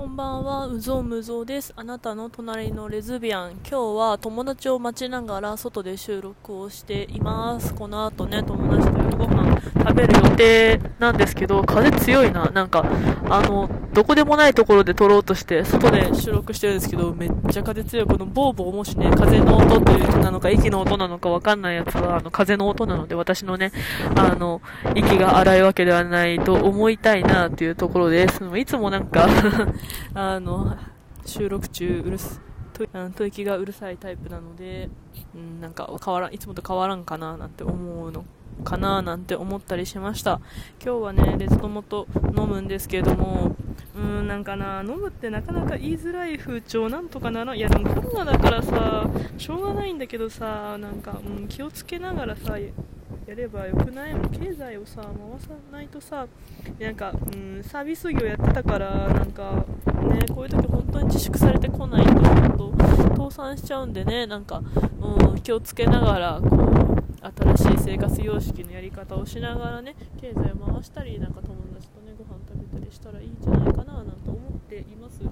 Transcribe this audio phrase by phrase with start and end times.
[0.00, 1.74] こんばんは、うぞうむぞうです。
[1.76, 3.50] あなたの隣のレズビアン。
[3.56, 7.74] 今日は友達を待ちながら外で収録をしています。
[7.74, 9.39] この後ね、友達と夜ご飯
[9.80, 12.50] 食べる予定なんですけど、風強いな。
[12.50, 12.84] なんか、
[13.28, 18.06] あの、どこでもないところで撮ろうとして、外で収録してるんですけど、めっちゃ風強い。
[18.06, 23.72] このボーボーもしね、風の音という人なのか、息の音なのかわかんないやつは、あの、風の音なので、私のね、
[24.16, 24.60] あの、
[24.94, 28.40] 息が荒いわけではないと思いたいなっていうところです。
[28.56, 29.28] いつもなんか
[30.14, 30.76] あの、
[31.26, 32.40] 収録中うるす、
[32.92, 34.88] あの吐息がうるさいタイプなので、
[35.34, 38.24] うん、なんか変わらん、いつもと変わらんかななんて思うの
[38.62, 40.40] かななんて思ったりしました。
[40.84, 42.06] 今日はね、レズトモと
[42.36, 43.56] 飲むんですけれども、
[43.96, 47.54] うん、なんかな、飲むってなかなか言いづらい風潮なんとかなら。
[47.54, 52.58] いや、でもコロナだからさ、しょうがないんだけどさ、なんか、うん、気をつけながらさ、
[53.26, 54.14] やればよくない？
[54.14, 56.26] も経済をさ回さないとさ
[56.80, 59.64] なんか、うん、サービス業やってたからなんか
[60.02, 62.74] ねこういう時本当に自粛されてこないと本
[63.16, 64.62] 当倒産しちゃうんでねなんか、
[65.00, 75.22] うん、気をつけながらこう新しい生活様式のやり方をしながらね経済を回したりなんか友達とねご飯食べたりしたらいいんじゃないかななんて思っています。
[75.22, 75.30] いや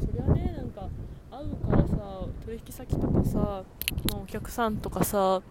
[0.00, 0.88] それはねなんか
[1.30, 5.42] 会うからさ取引先とかさ、まあ、お客さんとかさ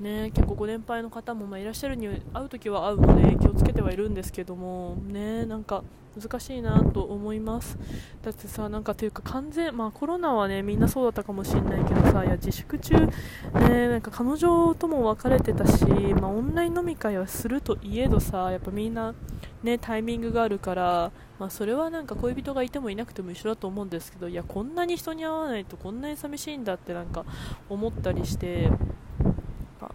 [0.00, 5.84] ね、結構ご年配の方もまいらっしゃるに会う時は会うので気をつけてはいるんですけどもねなんか
[6.20, 7.78] 難しいなと思います。
[8.22, 19.14] だってさなんかというか完全まあコロナはねみんなそうだったかもしれないけどさいや自粛中ねなんか彼女とも別れてたしまあオンライン飲み会はするといえどさやっぱみんな
[19.62, 27.24] ねタイミングがあるからまあそれはなんか恋人がいてもいなくても一緒だと思うんですけどいやこんなに人に会わないとこんなに寂しいんだってなんか
[27.68, 28.70] 思ったりして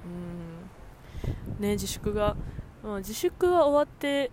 [0.05, 0.49] うん
[1.59, 2.35] ね、自粛が、
[2.83, 4.31] まあ、自粛は終わって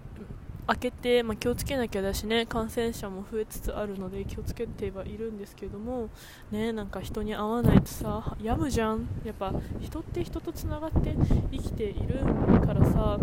[0.68, 6.08] 明けて、まあ、気をつけなきゃだしね感染者も増えつつあるので気をつけてはいるんですけども
[6.50, 9.08] ねなんか人に会わないとさ病むじゃん。
[9.24, 11.14] やっぱ人って人とつながって
[11.52, 12.18] 生きている
[12.66, 13.18] からさ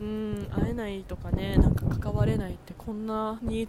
[0.00, 3.66] うん会えないとかねなんか関われないってこんなに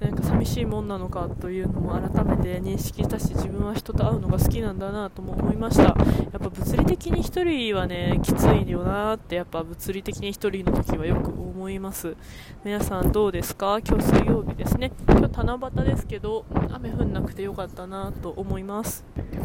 [0.00, 5.82] なんか寂しいもんなのかというのも改めて認識したし自分は人と会うのが好きなんだなとも思いました。
[5.82, 5.94] やっ
[6.40, 12.16] ぱ物理的に1人はねきついよなってやっぱ物理的に1人の時はよく思います。
[12.64, 13.78] 皆さんどうですか？
[13.86, 14.90] 今日水曜日ですね。
[15.06, 19.04] 今日七夕ですけど雨降んなくてよかったなと思います。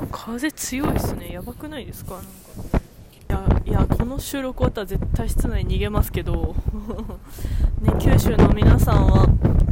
[0.10, 1.34] 風強いですね。
[1.34, 2.14] やばくないですか？
[2.14, 2.73] なんか。
[3.66, 6.56] いやこの収録終わったら絶対室内に逃げますけど、
[7.82, 9.28] ね、九州の皆さんは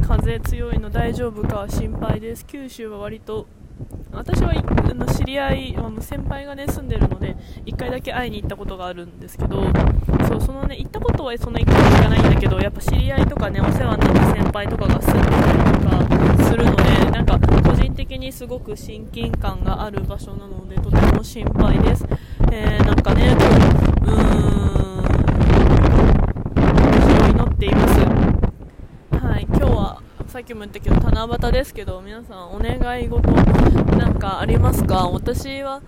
[0.06, 2.46] 風強いの大丈夫か心配です。
[2.46, 3.46] 九州は割と
[4.10, 7.36] 私はあの知り合い、先輩がね住んでるので
[7.66, 9.62] 1回だけ会いに行ったことがあるんですけど。
[10.28, 22.06] そうそのね行ったことはそんな1回しかないんだけどやっぱ知り合いとかねお世話になった先輩とかが住んでたりとかするのでなんか個人的にすごく親近感がある場所なのでとても心配です、
[22.50, 23.36] えー、なんかね
[27.28, 28.00] 祈っています
[29.24, 33.28] はい今日はさっきも言ったけど七夕ですけど皆さんお願い事
[33.96, 35.08] なんかありますか？
[35.08, 35.82] 私は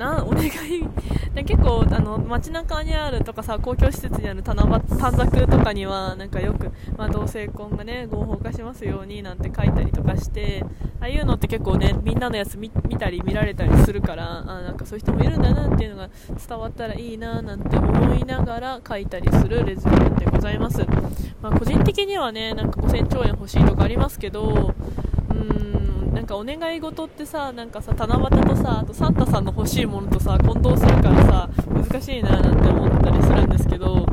[0.00, 0.50] な お願い。
[1.44, 4.56] 結構あの街中にあるとかさ公共施設にある短
[5.12, 10.64] 冊とかにはなんかよく、まあ、同性婚がね合法化しますようになんて書いたりとかして
[11.00, 16.08] ああいうのって結構ねみんなのやつ見たり見られたりするからあなんかそういう人もいるんだなっていうのが
[16.48, 20.84] 伝わったらいいななんて思いながら書いたりするレズビアンでございます、
[21.40, 24.74] まあ、個人的にはねなんか5000兆円欲しいとかありますけど
[25.30, 25.79] うーん
[26.20, 34.04] なんかお願い事ってさなんかさ七夕とさあとサンタさんの欲しいものとさ混同するからさ難しいななんて思ったりするんですけど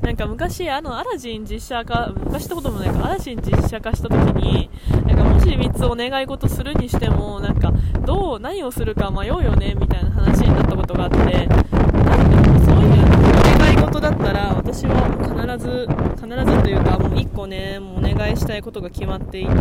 [0.00, 4.68] なんか昔あのアラジン実写化昔ってこともないかアラジン実写化した時に
[5.06, 7.72] なんかもし3つお願い事するにしてもなんか
[8.04, 13.04] どう何をするか迷うよねみたいな話になったことがあってなんでそういう
[13.54, 15.86] お願い事だったら私は必ず
[16.20, 19.52] 必ずというかもう1個ねもお願いしたいことが決まっていて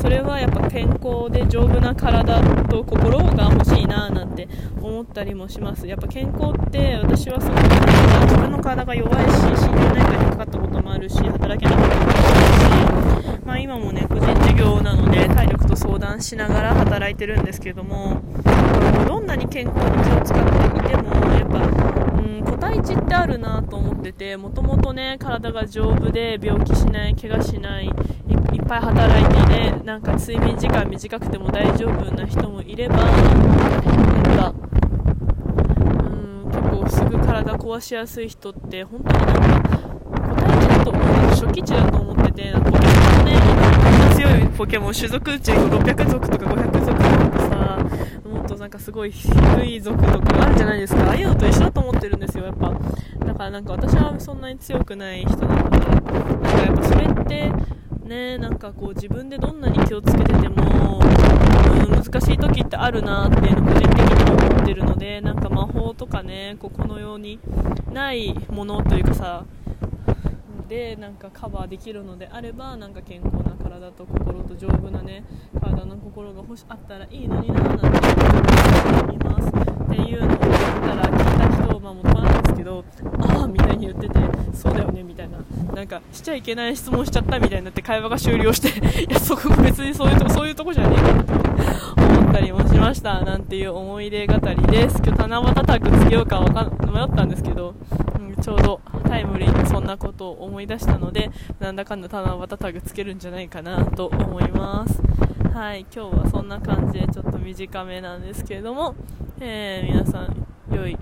[0.00, 4.48] それはやっぱ健康で丈夫な体と心が欲しいななんて
[4.80, 5.86] 思ったりもします。
[5.86, 18.22] やっぱ健康って私はすごく自分の体が弱いし心療内科にかかったこともあるし働けなかったこともあるし、まあ、今もね個人事業なので体力と相談しながら働いてるんですけども
[19.06, 27.92] どんなに健康に気を使っていてもやっぱうん個体値ってあるなと思っててもともとね体が丈夫で病気しない怪我しないいっ
[28.66, 34.54] ぱい働いてねなんか睡眠時間短くても大丈夫な人もいればなんか
[36.04, 36.08] う
[36.46, 42.84] ん結構すぐ体壊しやすい人って本当になんか個体値だと思う初期値だと思っててなんか子供
[43.18, 47.19] のねポケモン種族うち600族とか500族とか
[48.70, 49.28] なんかすごい低
[49.66, 51.02] い族とかあるじゃないですか。
[51.08, 52.44] ああいうのと一緒だと思ってるんですよ。
[52.44, 52.70] やっぱ。
[53.26, 55.78] だからなんか私はそんなに強くない人なので。
[55.80, 57.52] なんかやっぱそれって
[58.04, 67.40] ねなんかこう自分でどんなに気をつけてても、うん、難しい時ってあるなっていうの個人的に思ってるのでなんか魔法とかねここのように
[67.92, 69.46] ないものというかさ
[70.70, 75.24] でなんかカバーできるのであればなんか健康な体と心と丈夫なね
[75.60, 77.86] 体の心が欲しあったらいいのにななんて
[79.02, 79.48] 思います。
[79.48, 79.52] っ
[79.92, 82.84] ていうのを言ったら聞いた人まあ元なんですけど
[83.18, 84.20] ああみたいに言ってて
[84.54, 85.38] そうだよねみたいな。
[85.74, 88.68] なんかしちゃいけない質問しちゃったみたいになって会話が終了して
[89.00, 91.32] いやそこ別にそういうとこそういうとこじゃねえかって
[92.20, 95.02] 思ったりもしましたなんていう思い出語りです。
[95.04, 97.74] 今日七夕タグつけようかか迷ったんですけど、
[98.40, 105.00] ちょうどタイムリーにそんなことを思い出したのでなんだかんだ七夕タグつけるんじゃないかなと思います。
[105.52, 108.94] はい今日はそんな感じでちょっと短めなんですけれども、
[109.40, 110.96] えー、皆さん良い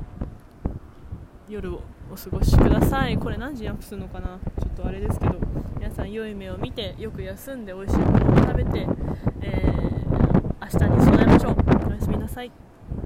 [1.48, 3.18] 夜をお過ごしください。
[3.18, 4.38] これ何時にアップするのかな？
[4.60, 5.34] ちょっとあれですけど
[5.78, 8.86] 皆さん良い目を見てよく休んで美味しいものを食べて、
[9.42, 11.56] えー、明日に備えましょう。
[11.88, 12.50] おやすみなさい。